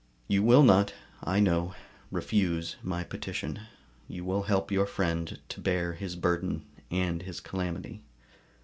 [0.27, 1.75] You will not, I know,
[2.09, 3.59] refuse my petition;
[4.07, 8.01] you will help your friend to bear his burden and his calamity.